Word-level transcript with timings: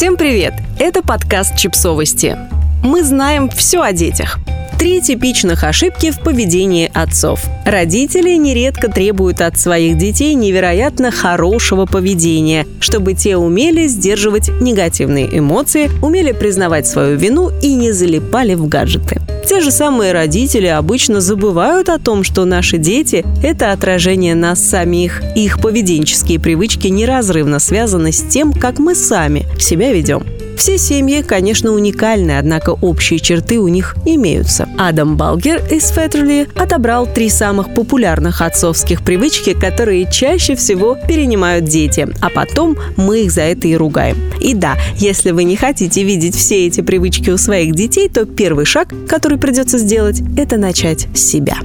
Всем 0.00 0.16
привет! 0.16 0.54
Это 0.78 1.02
подкаст 1.02 1.58
«Чипсовости». 1.58 2.34
Мы 2.82 3.04
знаем 3.04 3.50
все 3.50 3.82
о 3.82 3.92
детях. 3.92 4.38
Три 4.78 5.02
типичных 5.02 5.62
ошибки 5.62 6.10
в 6.10 6.20
поведении 6.20 6.90
отцов. 6.94 7.44
Родители 7.66 8.34
нередко 8.36 8.90
требуют 8.90 9.42
от 9.42 9.58
своих 9.58 9.98
детей 9.98 10.32
невероятно 10.32 11.10
хорошего 11.10 11.84
поведения, 11.84 12.66
чтобы 12.80 13.12
те 13.12 13.36
умели 13.36 13.88
сдерживать 13.88 14.48
негативные 14.62 15.38
эмоции, 15.38 15.90
умели 16.00 16.32
признавать 16.32 16.86
свою 16.86 17.18
вину 17.18 17.50
и 17.60 17.74
не 17.74 17.92
залипали 17.92 18.54
в 18.54 18.68
гаджеты. 18.68 19.20
Те 19.46 19.60
же 19.60 19.70
самые 19.70 20.12
родители 20.12 20.66
обычно 20.66 21.20
забывают 21.20 21.88
о 21.88 21.98
том, 21.98 22.24
что 22.24 22.44
наши 22.44 22.78
дети– 22.78 23.24
это 23.42 23.72
отражение 23.72 24.34
нас 24.34 24.60
самих. 24.60 25.22
Их 25.34 25.60
поведенческие 25.60 26.38
привычки 26.38 26.88
неразрывно 26.88 27.58
связаны 27.58 28.12
с 28.12 28.22
тем, 28.22 28.52
как 28.52 28.78
мы 28.78 28.94
сами 28.94 29.46
себя 29.58 29.92
ведем. 29.92 30.24
Все 30.60 30.76
семьи, 30.76 31.22
конечно, 31.22 31.72
уникальны, 31.72 32.36
однако 32.36 32.76
общие 32.82 33.18
черты 33.18 33.58
у 33.58 33.68
них 33.68 33.96
имеются. 34.04 34.68
Адам 34.76 35.16
Балгер 35.16 35.62
из 35.70 35.88
Феттерли 35.88 36.48
отобрал 36.54 37.06
три 37.06 37.30
самых 37.30 37.72
популярных 37.72 38.42
отцовских 38.42 39.02
привычки, 39.02 39.54
которые 39.54 40.06
чаще 40.12 40.54
всего 40.56 40.98
перенимают 41.08 41.64
дети, 41.64 42.06
а 42.20 42.28
потом 42.28 42.76
мы 42.98 43.22
их 43.22 43.32
за 43.32 43.40
это 43.40 43.68
и 43.68 43.74
ругаем. 43.74 44.18
И 44.38 44.52
да, 44.52 44.76
если 44.96 45.30
вы 45.30 45.44
не 45.44 45.56
хотите 45.56 46.02
видеть 46.02 46.36
все 46.36 46.66
эти 46.66 46.82
привычки 46.82 47.30
у 47.30 47.38
своих 47.38 47.74
детей, 47.74 48.10
то 48.10 48.26
первый 48.26 48.66
шаг, 48.66 48.92
который 49.08 49.38
придется 49.38 49.78
сделать, 49.78 50.20
это 50.36 50.58
начать 50.58 51.06
с 51.14 51.20
себя. 51.20 51.56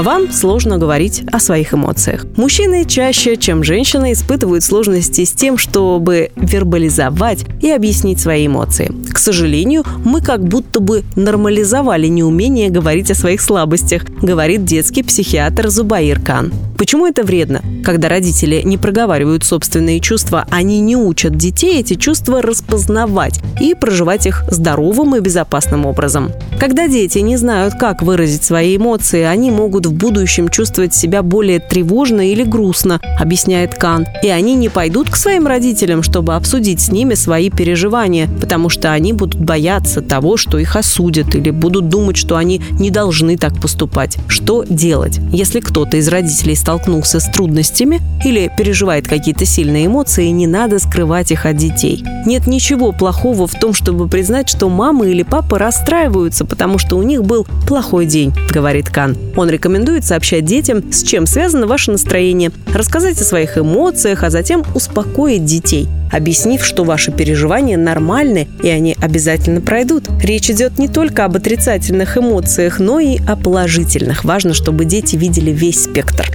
Вам 0.00 0.32
сложно 0.32 0.78
говорить 0.78 1.24
о 1.30 1.38
своих 1.38 1.74
эмоциях. 1.74 2.24
Мужчины 2.36 2.86
чаще, 2.86 3.36
чем 3.36 3.62
женщины, 3.62 4.12
испытывают 4.12 4.64
сложности 4.64 5.26
с 5.26 5.32
тем, 5.32 5.58
чтобы 5.58 6.30
вербализовать 6.36 7.44
и 7.60 7.70
объяснить 7.70 8.18
свои 8.18 8.46
эмоции. 8.46 8.90
К 9.12 9.18
сожалению, 9.18 9.84
мы 10.02 10.22
как 10.22 10.42
будто 10.42 10.80
бы 10.80 11.04
нормализовали 11.16 12.06
неумение 12.06 12.70
говорить 12.70 13.10
о 13.10 13.14
своих 13.14 13.42
слабостях, 13.42 14.04
говорит 14.22 14.64
детский 14.64 15.02
психиатр 15.02 15.68
Зубаир 15.68 16.18
Кан. 16.18 16.50
Почему 16.80 17.06
это 17.06 17.24
вредно? 17.24 17.60
Когда 17.84 18.08
родители 18.08 18.62
не 18.64 18.78
проговаривают 18.78 19.44
собственные 19.44 20.00
чувства, 20.00 20.46
они 20.50 20.80
не 20.80 20.96
учат 20.96 21.36
детей 21.36 21.78
эти 21.78 21.92
чувства 21.92 22.40
распознавать 22.40 23.38
и 23.60 23.74
проживать 23.74 24.24
их 24.24 24.44
здоровым 24.50 25.14
и 25.14 25.20
безопасным 25.20 25.84
образом. 25.84 26.32
Когда 26.58 26.88
дети 26.88 27.18
не 27.18 27.36
знают, 27.36 27.74
как 27.74 28.00
выразить 28.00 28.44
свои 28.44 28.78
эмоции, 28.78 29.24
они 29.24 29.50
могут 29.50 29.84
в 29.84 29.92
будущем 29.92 30.48
чувствовать 30.48 30.94
себя 30.94 31.22
более 31.22 31.58
тревожно 31.58 32.30
или 32.30 32.44
грустно, 32.44 32.98
объясняет 33.18 33.74
Кан. 33.74 34.06
И 34.22 34.28
они 34.28 34.54
не 34.54 34.70
пойдут 34.70 35.10
к 35.10 35.16
своим 35.16 35.46
родителям, 35.46 36.02
чтобы 36.02 36.34
обсудить 36.34 36.80
с 36.80 36.90
ними 36.90 37.12
свои 37.12 37.50
переживания, 37.50 38.26
потому 38.40 38.70
что 38.70 38.90
они 38.92 39.12
будут 39.12 39.38
бояться 39.38 40.00
того, 40.00 40.38
что 40.38 40.58
их 40.58 40.76
осудят, 40.76 41.34
или 41.34 41.50
будут 41.50 41.90
думать, 41.90 42.16
что 42.16 42.36
они 42.36 42.62
не 42.72 42.90
должны 42.90 43.36
так 43.36 43.60
поступать. 43.60 44.16
Что 44.28 44.64
делать, 44.66 45.20
если 45.30 45.60
кто-то 45.60 45.98
из 45.98 46.08
родителей 46.08 46.56
стал 46.56 46.69
столкнулся 46.70 47.18
с 47.18 47.24
трудностями 47.24 48.00
или 48.24 48.48
переживает 48.56 49.08
какие-то 49.08 49.44
сильные 49.44 49.86
эмоции, 49.86 50.28
не 50.28 50.46
надо 50.46 50.78
скрывать 50.78 51.32
их 51.32 51.44
от 51.44 51.56
детей. 51.56 52.04
Нет 52.26 52.46
ничего 52.46 52.92
плохого 52.92 53.48
в 53.48 53.58
том, 53.58 53.74
чтобы 53.74 54.06
признать, 54.06 54.48
что 54.48 54.68
мама 54.68 55.08
или 55.08 55.24
папа 55.24 55.58
расстраиваются, 55.58 56.44
потому 56.44 56.78
что 56.78 56.96
у 56.96 57.02
них 57.02 57.24
был 57.24 57.44
плохой 57.66 58.06
день, 58.06 58.32
говорит 58.52 58.88
Кан. 58.88 59.16
Он 59.34 59.50
рекомендует 59.50 60.04
сообщать 60.04 60.44
детям, 60.44 60.92
с 60.92 61.02
чем 61.02 61.26
связано 61.26 61.66
ваше 61.66 61.90
настроение, 61.90 62.52
рассказать 62.72 63.20
о 63.20 63.24
своих 63.24 63.58
эмоциях, 63.58 64.22
а 64.22 64.30
затем 64.30 64.62
успокоить 64.72 65.44
детей– 65.44 65.88
объяснив, 66.10 66.64
что 66.64 66.84
ваши 66.84 67.12
переживания 67.12 67.78
нормальны 67.78 68.48
и 68.62 68.68
они 68.68 68.96
обязательно 69.00 69.60
пройдут. 69.60 70.08
Речь 70.22 70.50
идет 70.50 70.78
не 70.78 70.88
только 70.88 71.24
об 71.24 71.36
отрицательных 71.36 72.18
эмоциях, 72.18 72.78
но 72.78 73.00
и 73.00 73.18
о 73.26 73.36
положительных. 73.36 74.24
Важно, 74.24 74.54
чтобы 74.54 74.84
дети 74.84 75.16
видели 75.16 75.50
весь 75.50 75.84
спектр. 75.84 76.30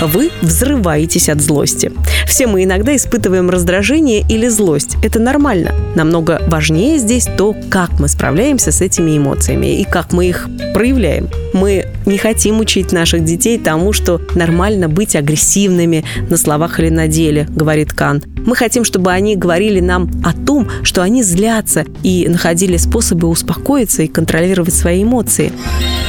Вы 0.00 0.30
взрываетесь 0.42 1.28
от 1.28 1.40
злости. 1.40 1.92
Все 2.26 2.46
мы 2.46 2.64
иногда 2.64 2.94
испытываем 2.94 3.50
раздражение 3.50 4.24
или 4.28 4.48
злость. 4.48 4.96
Это 5.02 5.18
нормально. 5.18 5.74
Намного 5.94 6.40
важнее 6.46 6.98
здесь 6.98 7.26
то, 7.36 7.54
как 7.70 7.98
мы 7.98 8.08
справляемся 8.08 8.72
с 8.72 8.80
этими 8.80 9.16
эмоциями 9.16 9.80
и 9.80 9.84
как 9.84 10.12
мы 10.12 10.28
их 10.28 10.48
проявляем. 10.74 11.28
Мы 11.52 11.86
не 12.06 12.18
хотим 12.18 12.60
учить 12.60 12.92
наших 12.92 13.24
детей 13.24 13.58
тому, 13.58 13.92
что 13.92 14.20
нормально 14.34 14.88
быть 14.88 15.16
агрессивными 15.16 16.04
на 16.28 16.36
словах 16.36 16.78
или 16.80 16.90
на 16.90 17.08
деле, 17.08 17.46
говорит 17.50 17.92
Кан. 17.92 18.22
Мы 18.48 18.56
хотим, 18.56 18.82
чтобы 18.82 19.12
они 19.12 19.36
говорили 19.36 19.78
нам 19.78 20.10
о 20.24 20.32
том, 20.32 20.68
что 20.82 21.02
они 21.02 21.22
злятся 21.22 21.84
и 22.02 22.26
находили 22.28 22.78
способы 22.78 23.28
успокоиться 23.28 24.04
и 24.04 24.08
контролировать 24.08 24.72
свои 24.72 25.02
эмоции. 25.02 25.52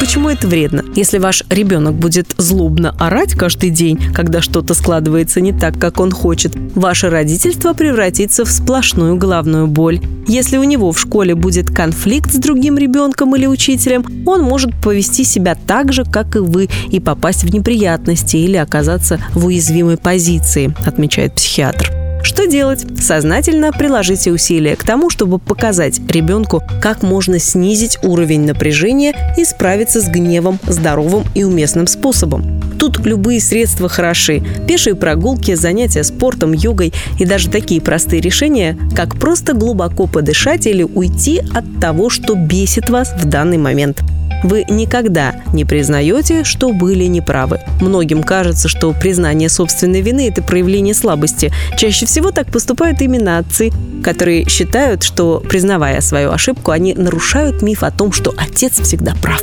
Почему 0.00 0.28
это 0.28 0.46
вредно? 0.46 0.84
Если 0.94 1.16
ваш 1.16 1.44
ребенок 1.48 1.94
будет 1.94 2.34
злобно 2.36 2.94
орать 2.98 3.32
каждый 3.32 3.70
день, 3.70 4.12
когда 4.12 4.42
что-то 4.42 4.74
складывается 4.74 5.40
не 5.40 5.54
так, 5.54 5.78
как 5.78 5.98
он 5.98 6.10
хочет, 6.10 6.52
ваше 6.74 7.08
родительство 7.08 7.72
превратится 7.72 8.44
в 8.44 8.50
сплошную 8.50 9.16
головную 9.16 9.66
боль. 9.66 10.02
Если 10.28 10.58
у 10.58 10.64
него 10.64 10.92
в 10.92 11.00
школе 11.00 11.34
будет 11.34 11.70
конфликт 11.70 12.30
с 12.30 12.36
другим 12.36 12.76
ребенком 12.76 13.34
или 13.34 13.46
учителем, 13.46 14.04
он 14.26 14.42
может 14.42 14.74
повести 14.82 15.24
себя 15.24 15.56
так 15.66 15.90
же, 15.90 16.04
как 16.04 16.36
и 16.36 16.40
вы, 16.40 16.68
и 16.90 17.00
попасть 17.00 17.44
в 17.44 17.54
неприятности 17.54 18.36
или 18.36 18.58
оказаться 18.58 19.18
в 19.32 19.46
уязвимой 19.46 19.96
позиции, 19.96 20.76
отмечает 20.84 21.34
психиатр. 21.34 22.05
Что 22.22 22.46
делать? 22.46 22.84
Сознательно 23.00 23.72
приложите 23.72 24.32
усилия 24.32 24.76
к 24.76 24.84
тому, 24.84 25.10
чтобы 25.10 25.38
показать 25.38 26.00
ребенку, 26.10 26.62
как 26.80 27.02
можно 27.02 27.38
снизить 27.38 27.98
уровень 28.02 28.44
напряжения 28.44 29.14
и 29.36 29.44
справиться 29.44 30.00
с 30.00 30.08
гневом 30.08 30.58
здоровым 30.66 31.24
и 31.34 31.44
уместным 31.44 31.86
способом. 31.86 32.60
Тут 32.78 33.04
любые 33.06 33.40
средства 33.40 33.88
хороши. 33.88 34.42
Пешие 34.68 34.94
прогулки, 34.94 35.54
занятия 35.54 36.04
спортом, 36.04 36.52
йогой 36.52 36.92
и 37.18 37.24
даже 37.24 37.48
такие 37.48 37.80
простые 37.80 38.20
решения, 38.20 38.76
как 38.94 39.18
просто 39.18 39.54
глубоко 39.54 40.06
подышать 40.06 40.66
или 40.66 40.82
уйти 40.82 41.40
от 41.54 41.80
того, 41.80 42.10
что 42.10 42.34
бесит 42.34 42.90
вас 42.90 43.14
в 43.18 43.24
данный 43.24 43.58
момент. 43.58 44.02
Вы 44.46 44.64
никогда 44.68 45.34
не 45.52 45.64
признаете, 45.64 46.44
что 46.44 46.72
были 46.72 47.02
неправы. 47.06 47.58
Многим 47.80 48.22
кажется, 48.22 48.68
что 48.68 48.92
признание 48.92 49.48
собственной 49.48 50.02
вины– 50.02 50.28
это 50.30 50.40
проявление 50.40 50.94
слабости. 50.94 51.52
Чаще 51.76 52.06
всего 52.06 52.30
так 52.30 52.46
поступают 52.52 53.00
именно 53.00 53.38
отцы, 53.38 53.72
которые 54.04 54.48
считают, 54.48 55.02
что, 55.02 55.40
признавая 55.40 56.00
свою 56.00 56.30
ошибку, 56.30 56.70
они 56.70 56.94
нарушают 56.94 57.60
миф 57.60 57.82
о 57.82 57.90
том, 57.90 58.12
что 58.12 58.32
отец 58.36 58.78
всегда 58.80 59.16
прав. 59.20 59.42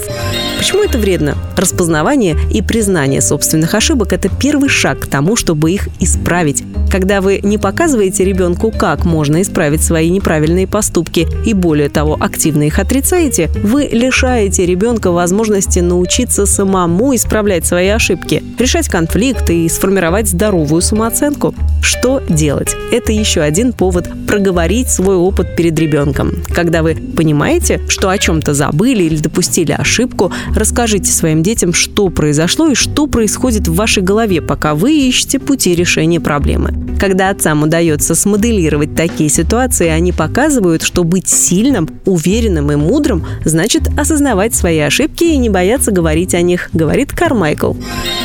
Почему 0.57 0.83
это 0.83 0.97
вредно? 0.97 1.35
Распознавание 1.57 2.37
и 2.49 2.61
признание 2.61 3.19
собственных 3.19 3.75
ошибок– 3.75 4.13
это 4.13 4.29
первый 4.29 4.69
шаг 4.69 5.01
к 5.01 5.07
тому, 5.07 5.35
чтобы 5.35 5.71
их 5.71 5.89
исправить. 5.99 6.63
Когда 6.93 7.21
вы 7.21 7.39
не 7.41 7.57
показываете 7.57 8.23
ребенку, 8.23 8.69
как 8.69 9.03
можно 9.03 9.41
исправить 9.41 9.81
свои 9.81 10.11
неправильные 10.11 10.67
поступки 10.67 11.27
и, 11.43 11.55
более 11.55 11.89
того, 11.89 12.15
активно 12.19 12.67
их 12.67 12.77
отрицаете, 12.77 13.49
вы 13.63 13.89
лишаете 13.91 14.67
ребенка 14.67 15.09
возможности 15.09 15.79
научиться 15.79 16.45
самому 16.45 17.15
исправлять 17.15 17.65
свои 17.65 17.87
ошибки, 17.87 18.43
решать 18.59 18.89
конфликты 18.89 19.65
и 19.65 19.69
сформировать 19.69 20.27
здоровую 20.27 20.83
самооценку. 20.83 21.55
Что 21.81 22.21
делать? 22.29 22.75
Это 22.91 23.11
еще 23.11 23.41
один 23.41 23.73
повод 23.73 24.07
проговорить 24.27 24.91
свой 24.91 25.15
опыт 25.15 25.55
перед 25.55 25.79
ребенком. 25.79 26.43
Когда 26.53 26.83
вы 26.83 26.93
понимаете, 26.93 27.81
что 27.87 28.09
о 28.09 28.19
чем-то 28.19 28.53
забыли 28.53 29.01
или 29.05 29.17
допустили 29.17 29.71
ошибку, 29.71 30.31
расскажите 30.55 31.11
своим 31.11 31.41
детям, 31.41 31.73
что 31.73 32.09
произошло 32.09 32.67
и 32.67 32.75
что 32.75 33.07
происходит 33.07 33.67
в 33.67 33.73
вашей 33.73 34.03
голове, 34.03 34.43
пока 34.43 34.75
вы 34.75 34.93
ищете 34.93 35.39
пути 35.39 35.73
решения 35.73 36.21
проблемы. 36.21 36.82
Когда 36.99 37.29
отцам 37.29 37.63
удается 37.63 38.15
смоделировать 38.15 38.95
такие 38.95 39.29
ситуации, 39.29 39.87
они 39.87 40.11
показывают, 40.11 40.81
что 40.81 41.03
быть 41.03 41.27
сильным, 41.27 41.89
уверенным 42.05 42.71
и 42.71 42.75
мудрым 42.75 43.25
значит 43.45 43.89
осознавать 43.97 44.55
свои 44.55 44.79
ошибки 44.79 45.23
и 45.23 45.37
не 45.37 45.49
бояться 45.49 45.91
говорить 45.91 46.33
о 46.33 46.41
них, 46.41 46.69
говорит 46.73 47.11
Кармайкл. 47.11 47.73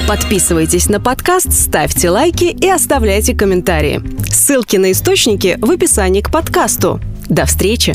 Подписывайтесь 0.07 0.89
на 0.89 1.01
подкаст, 1.01 1.53
ставьте 1.53 2.11
лайки 2.11 2.45
и 2.45 2.69
оставляйте 2.69 3.35
комментарии. 3.35 4.03
Ссылки 4.31 4.77
на 4.77 4.93
источники 4.93 5.59
в 5.61 5.71
описании 5.71 6.21
к 6.21 6.31
подкасту. 6.31 7.01
До 7.29 7.45
встречи! 7.45 7.95